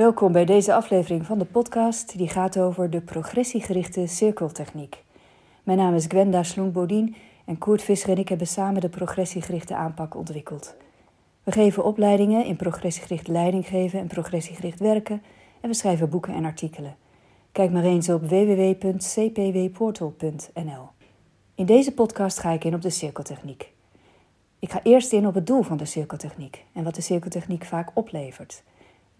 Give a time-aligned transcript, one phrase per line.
[0.00, 5.02] Welkom bij deze aflevering van de podcast die gaat over de progressiegerichte cirkeltechniek.
[5.62, 10.16] Mijn naam is Gwenda Sloen-Bodien en Koert Visser en ik hebben samen de progressiegerichte aanpak
[10.16, 10.76] ontwikkeld.
[11.42, 15.22] We geven opleidingen in progressiegericht leidinggeven en progressiegericht werken
[15.60, 16.96] en we schrijven boeken en artikelen.
[17.52, 20.88] Kijk maar eens op www.cpwportal.nl.
[21.54, 23.72] In deze podcast ga ik in op de cirkeltechniek.
[24.58, 27.90] Ik ga eerst in op het doel van de cirkeltechniek en wat de cirkeltechniek vaak
[27.94, 28.62] oplevert.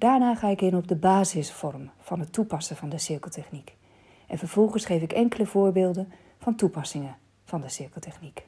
[0.00, 3.76] Daarna ga ik in op de basisvorm van het toepassen van de cirkeltechniek.
[4.26, 8.46] En vervolgens geef ik enkele voorbeelden van toepassingen van de cirkeltechniek.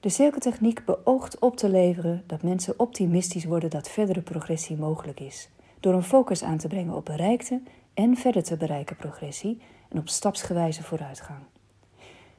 [0.00, 5.48] De cirkeltechniek beoogt op te leveren dat mensen optimistisch worden dat verdere progressie mogelijk is,
[5.80, 7.60] door een focus aan te brengen op bereikte
[7.94, 11.40] en verder te bereiken progressie en op stapsgewijze vooruitgang.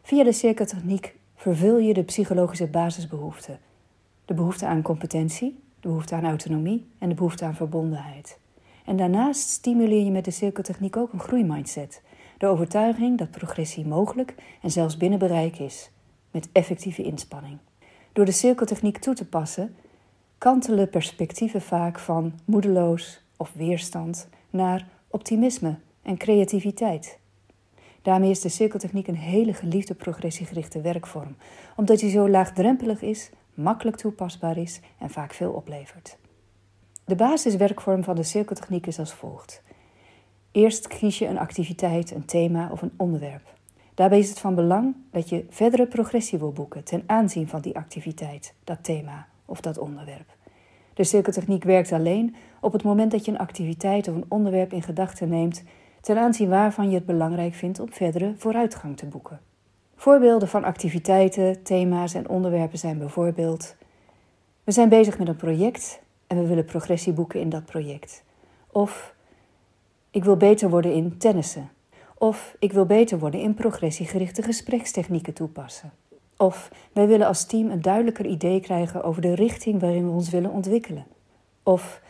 [0.01, 3.59] Via de cirkeltechniek vervul je de psychologische basisbehoeften:
[4.25, 8.37] de behoefte aan competentie, de behoefte aan autonomie en de behoefte aan verbondenheid.
[8.85, 12.01] En daarnaast stimuleer je met de cirkeltechniek ook een groeimindset,
[12.37, 15.89] de overtuiging dat progressie mogelijk en zelfs binnen bereik is,
[16.31, 17.57] met effectieve inspanning.
[18.13, 19.75] Door de cirkeltechniek toe te passen,
[20.37, 27.19] kantelen perspectieven vaak van moedeloos of weerstand naar optimisme en creativiteit.
[28.01, 31.35] Daarmee is de cirkeltechniek een hele geliefde progressiegerichte werkvorm,
[31.75, 36.17] omdat hij zo laagdrempelig is, makkelijk toepasbaar is en vaak veel oplevert.
[37.05, 39.61] De basiswerkvorm van de cirkeltechniek is als volgt.
[40.51, 43.53] Eerst kies je een activiteit, een thema of een onderwerp.
[43.93, 47.75] Daarbij is het van belang dat je verdere progressie wil boeken ten aanzien van die
[47.75, 50.35] activiteit, dat thema of dat onderwerp.
[50.93, 54.83] De cirkeltechniek werkt alleen op het moment dat je een activiteit of een onderwerp in
[54.83, 55.63] gedachten neemt
[56.01, 59.39] ten aanzien waarvan je het belangrijk vindt om verdere vooruitgang te boeken.
[59.95, 63.75] Voorbeelden van activiteiten, thema's en onderwerpen zijn bijvoorbeeld:
[64.63, 68.23] we zijn bezig met een project en we willen progressie boeken in dat project.
[68.71, 69.15] Of
[70.11, 71.69] ik wil beter worden in tennissen.
[72.17, 75.91] Of ik wil beter worden in progressiegerichte gesprekstechnieken toepassen.
[76.37, 80.29] Of wij willen als team een duidelijker idee krijgen over de richting waarin we ons
[80.29, 81.05] willen ontwikkelen.
[81.63, 82.01] Of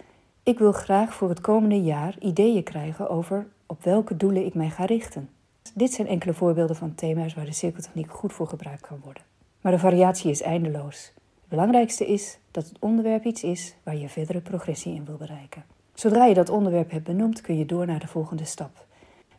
[0.43, 4.69] ik wil graag voor het komende jaar ideeën krijgen over op welke doelen ik mij
[4.69, 5.29] ga richten.
[5.73, 9.23] Dit zijn enkele voorbeelden van thema's waar de cirkeltechniek goed voor gebruikt kan worden.
[9.61, 11.11] Maar de variatie is eindeloos.
[11.15, 15.63] Het belangrijkste is dat het onderwerp iets is waar je verdere progressie in wil bereiken.
[15.93, 18.85] Zodra je dat onderwerp hebt benoemd, kun je door naar de volgende stap.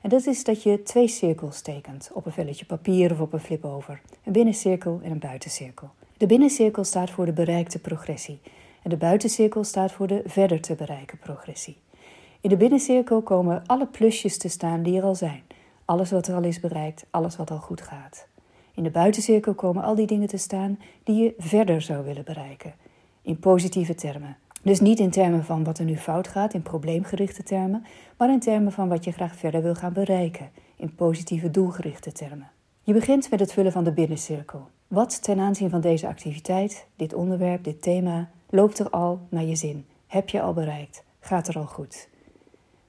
[0.00, 3.40] En dat is dat je twee cirkels tekent op een velletje papier of op een
[3.40, 4.00] flipover.
[4.24, 5.90] Een binnencirkel en een buitencirkel.
[6.16, 8.40] De binnencirkel staat voor de bereikte progressie
[8.82, 11.76] en de buitencirkel staat voor de verder te bereiken progressie.
[12.40, 15.42] In de binnencirkel komen alle plusjes te staan die er al zijn.
[15.84, 18.26] Alles wat er al is bereikt, alles wat al goed gaat.
[18.74, 22.74] In de buitencirkel komen al die dingen te staan die je verder zou willen bereiken.
[23.22, 24.36] In positieve termen.
[24.62, 27.84] Dus niet in termen van wat er nu fout gaat, in probleemgerichte termen,
[28.16, 32.50] maar in termen van wat je graag verder wil gaan bereiken, in positieve doelgerichte termen.
[32.82, 34.68] Je begint met het vullen van de binnencirkel.
[34.88, 39.56] Wat ten aanzien van deze activiteit, dit onderwerp, dit thema, loopt er al naar je
[39.56, 39.86] zin?
[40.06, 41.04] Heb je al bereikt?
[41.20, 42.08] Gaat er al goed?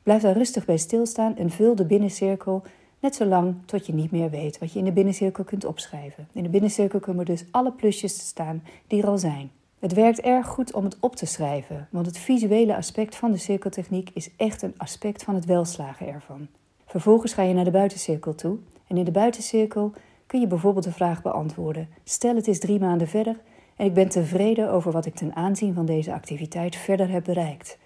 [0.04, 2.64] Blijf daar rustig bij stilstaan en vul de binnencirkel
[3.06, 6.28] net zo lang tot je niet meer weet wat je in de binnencirkel kunt opschrijven.
[6.32, 9.52] In de binnencirkel komen dus alle plusjes te staan die er al zijn.
[9.80, 13.38] Het werkt erg goed om het op te schrijven, want het visuele aspect van de
[13.38, 16.48] cirkeltechniek is echt een aspect van het welslagen ervan.
[16.86, 18.58] Vervolgens ga je naar de buitencirkel toe
[18.88, 19.94] en in de buitencirkel
[20.26, 23.40] kun je bijvoorbeeld de vraag beantwoorden: Stel het is drie maanden verder
[23.76, 27.78] en ik ben tevreden over wat ik ten aanzien van deze activiteit verder heb bereikt.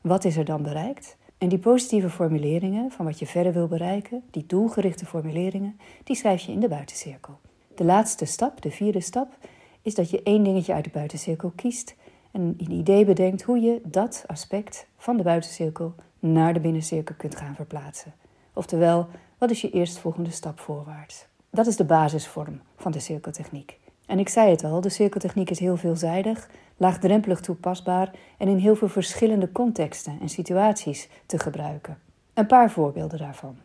[0.00, 1.16] Wat is er dan bereikt?
[1.38, 6.42] En die positieve formuleringen van wat je verder wil bereiken, die doelgerichte formuleringen, die schrijf
[6.42, 7.38] je in de buitencirkel.
[7.74, 9.36] De laatste stap, de vierde stap,
[9.82, 11.94] is dat je één dingetje uit de buitencirkel kiest
[12.30, 17.36] en een idee bedenkt hoe je dat aspect van de buitencirkel naar de binnencirkel kunt
[17.36, 18.14] gaan verplaatsen.
[18.52, 19.08] Oftewel,
[19.38, 21.26] wat is je eerstvolgende stap voorwaarts?
[21.50, 23.78] Dat is de basisvorm van de cirkeltechniek.
[24.06, 28.76] En ik zei het al, de cirkeltechniek is heel veelzijdig, laagdrempelig toepasbaar en in heel
[28.76, 31.98] veel verschillende contexten en situaties te gebruiken.
[32.34, 33.56] Een paar voorbeelden daarvan.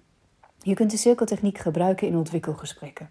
[0.60, 3.10] Je kunt de cirkeltechniek gebruiken in ontwikkelgesprekken.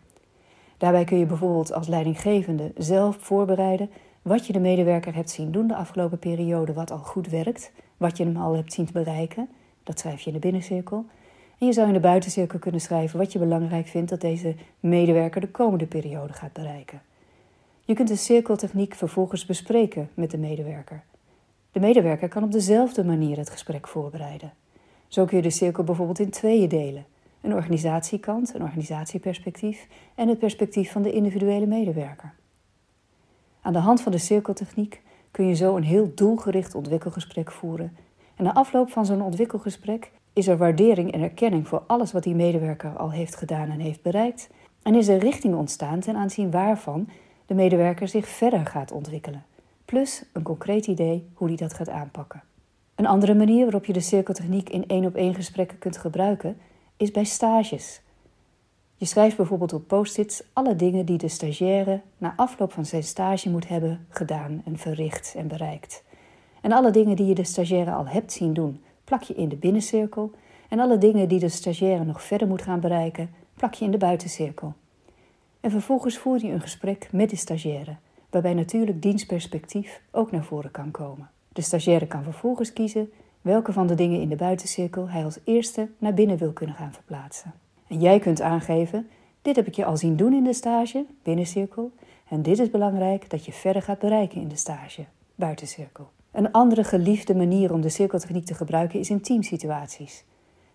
[0.78, 3.90] Daarbij kun je bijvoorbeeld als leidinggevende zelf voorbereiden
[4.22, 8.16] wat je de medewerker hebt zien doen de afgelopen periode, wat al goed werkt, wat
[8.16, 9.48] je hem al hebt zien bereiken.
[9.84, 11.04] Dat schrijf je in de binnencirkel.
[11.58, 15.40] En je zou in de buitencirkel kunnen schrijven wat je belangrijk vindt dat deze medewerker
[15.40, 17.02] de komende periode gaat bereiken.
[17.84, 21.02] Je kunt de cirkeltechniek vervolgens bespreken met de medewerker.
[21.72, 24.52] De medewerker kan op dezelfde manier het gesprek voorbereiden.
[25.08, 27.04] Zo kun je de cirkel bijvoorbeeld in tweeën delen:
[27.40, 32.34] een organisatiekant, een organisatieperspectief en het perspectief van de individuele medewerker.
[33.60, 37.96] Aan de hand van de cirkeltechniek kun je zo een heel doelgericht ontwikkelgesprek voeren
[38.36, 42.34] En na afloop van zo'n ontwikkelgesprek is er waardering en erkenning voor alles wat die
[42.34, 44.48] medewerker al heeft gedaan en heeft bereikt.
[44.82, 47.08] En is er richting ontstaan ten aanzien waarvan
[47.46, 49.44] de medewerker zich verder gaat ontwikkelen.
[49.84, 52.42] Plus een concreet idee hoe hij dat gaat aanpakken.
[52.94, 56.56] Een andere manier waarop je de cirkeltechniek in één op één gesprekken kunt gebruiken
[56.96, 58.00] is bij stages.
[58.96, 63.50] Je schrijft bijvoorbeeld op post-its alle dingen die de stagiaire na afloop van zijn stage
[63.50, 66.02] moet hebben gedaan en verricht en bereikt.
[66.60, 69.56] En alle dingen die je de stagiaire al hebt zien doen, plak je in de
[69.56, 70.30] binnencirkel.
[70.68, 73.98] En alle dingen die de stagiaire nog verder moet gaan bereiken, plak je in de
[73.98, 74.74] buitencirkel.
[75.62, 77.96] En vervolgens voer je een gesprek met de stagiaire,
[78.30, 81.30] waarbij natuurlijk dienstperspectief ook naar voren kan komen.
[81.48, 85.88] De stagiaire kan vervolgens kiezen welke van de dingen in de buitencirkel hij als eerste
[85.98, 87.52] naar binnen wil kunnen gaan verplaatsen.
[87.86, 89.08] En jij kunt aangeven:
[89.42, 91.92] dit heb ik je al zien doen in de stage, binnencirkel,
[92.28, 95.04] en dit is belangrijk dat je verder gaat bereiken in de stage,
[95.34, 96.10] buitencirkel.
[96.32, 100.24] Een andere geliefde manier om de cirkeltechniek te gebruiken is in teamsituaties.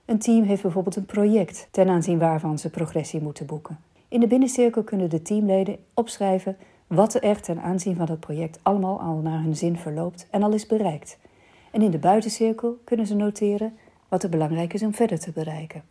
[0.05, 3.79] Een team heeft bijvoorbeeld een project ten aanzien waarvan ze progressie moeten boeken.
[4.09, 6.57] In de binnencirkel kunnen de teamleden opschrijven
[6.87, 10.53] wat er ten aanzien van het project allemaal al naar hun zin verloopt en al
[10.53, 11.19] is bereikt.
[11.71, 13.77] En in de buitencirkel kunnen ze noteren
[14.09, 15.83] wat er belangrijk is om verder te bereiken.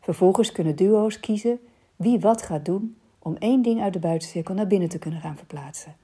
[0.00, 1.58] Vervolgens kunnen duo's kiezen
[1.96, 5.36] wie wat gaat doen om één ding uit de buitencirkel naar binnen te kunnen gaan
[5.36, 5.96] verplaatsen.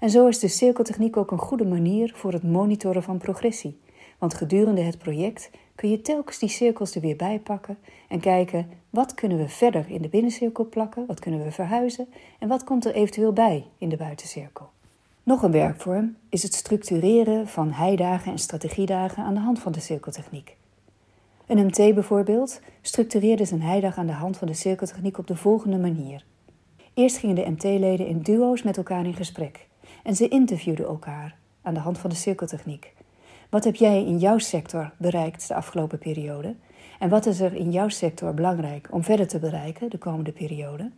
[0.00, 3.80] En zo is de cirkeltechniek ook een goede manier voor het monitoren van progressie.
[4.18, 7.78] Want gedurende het project kun je telkens die cirkels er weer bij pakken
[8.08, 12.08] en kijken wat kunnen we verder in de binnencirkel plakken, wat kunnen we verhuizen
[12.38, 14.70] en wat komt er eventueel bij in de buitencirkel.
[15.22, 19.80] Nog een werkvorm is het structureren van heidagen en strategiedagen aan de hand van de
[19.80, 20.56] cirkeltechniek.
[21.46, 25.78] Een MT bijvoorbeeld structureerde zijn heidag aan de hand van de cirkeltechniek op de volgende
[25.78, 26.24] manier.
[26.94, 29.66] Eerst gingen de MT-leden in duo's met elkaar in gesprek
[30.02, 32.96] en ze interviewden elkaar aan de hand van de cirkeltechniek.
[33.48, 36.54] Wat heb jij in jouw sector bereikt de afgelopen periode?
[36.98, 40.90] En wat is er in jouw sector belangrijk om verder te bereiken de komende periode?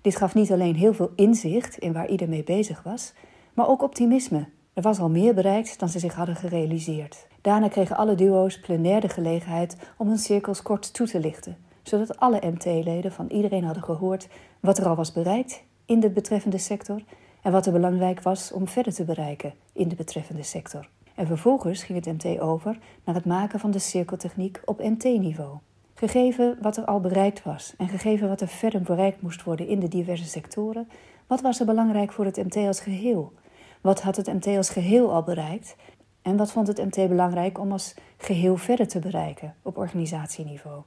[0.00, 3.12] Dit gaf niet alleen heel veel inzicht in waar ieder mee bezig was,
[3.54, 4.48] maar ook optimisme.
[4.72, 7.26] Er was al meer bereikt dan ze zich hadden gerealiseerd.
[7.40, 12.18] Daarna kregen alle duo's plenair de gelegenheid om hun cirkels kort toe te lichten, zodat
[12.18, 14.28] alle MT-leden van iedereen hadden gehoord
[14.60, 17.02] wat er al was bereikt in de betreffende sector
[17.42, 20.88] en wat er belangrijk was om verder te bereiken in de betreffende sector.
[21.14, 25.58] En vervolgens ging het MT over naar het maken van de cirkeltechniek op MT-niveau.
[25.94, 29.80] Gegeven wat er al bereikt was en gegeven wat er verder bereikt moest worden in
[29.80, 30.88] de diverse sectoren,
[31.26, 33.32] wat was er belangrijk voor het MT als geheel?
[33.80, 35.76] Wat had het MT als geheel al bereikt?
[36.22, 40.82] En wat vond het MT belangrijk om als geheel verder te bereiken op organisatieniveau?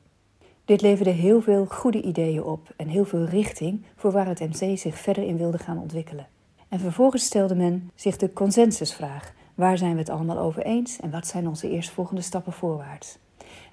[0.66, 4.78] Dit leverde heel veel goede ideeën op en heel veel richting voor waar het MC
[4.78, 6.28] zich verder in wilde gaan ontwikkelen.
[6.70, 11.12] En vervolgens stelde men zich de consensusvraag: waar zijn we het allemaal over eens en
[11.12, 13.18] wat zijn onze eerstvolgende stappen voorwaarts?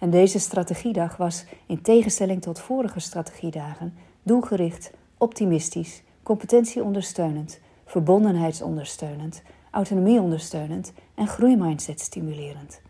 [0.00, 11.26] En deze strategiedag was, in tegenstelling tot vorige strategiedagen, doelgericht, optimistisch, competentieondersteunend, verbondenheidsondersteunend, autonomieondersteunend en
[11.26, 12.80] groeimindset stimulerend.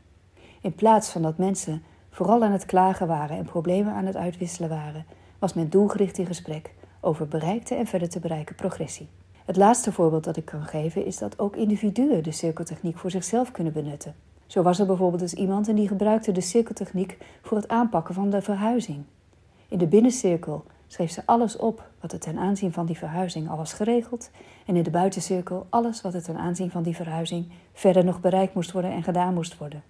[0.61, 4.69] In plaats van dat mensen vooral aan het klagen waren en problemen aan het uitwisselen
[4.69, 5.07] waren,
[5.39, 9.09] was men doelgericht in gesprek over bereikte en verder te bereiken progressie.
[9.45, 13.51] Het laatste voorbeeld dat ik kan geven is dat ook individuen de cirkeltechniek voor zichzelf
[13.51, 14.15] kunnen benutten.
[14.47, 18.31] Zo was er bijvoorbeeld eens iemand en die gebruikte de cirkeltechniek voor het aanpakken van
[18.31, 19.05] de verhuizing.
[19.69, 23.57] In de binnencirkel schreef ze alles op wat er ten aanzien van die verhuizing al
[23.57, 24.31] was geregeld
[24.67, 28.55] en in de buitencirkel alles wat er ten aanzien van die verhuizing verder nog bereikt
[28.55, 29.83] moest worden en gedaan moest worden.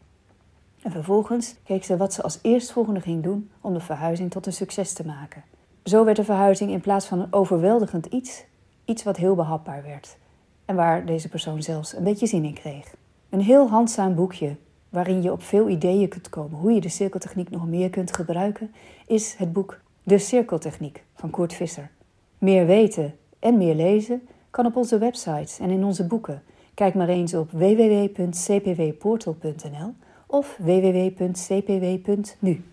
[0.82, 4.52] En vervolgens keek ze wat ze als eerstvolgende ging doen om de verhuizing tot een
[4.52, 5.42] succes te maken.
[5.84, 8.44] Zo werd de verhuizing in plaats van een overweldigend iets,
[8.84, 10.16] iets wat heel behapbaar werd.
[10.64, 12.94] En waar deze persoon zelfs een beetje zin in kreeg.
[13.28, 14.56] Een heel handzaam boekje
[14.88, 18.74] waarin je op veel ideeën kunt komen hoe je de cirkeltechniek nog meer kunt gebruiken,
[19.06, 21.90] is het boek De Cirkeltechniek van Kurt Visser.
[22.38, 26.42] Meer weten en meer lezen kan op onze websites en in onze boeken.
[26.74, 29.94] Kijk maar eens op www.cpwportal.nl
[30.26, 32.64] of www.cpw.nu.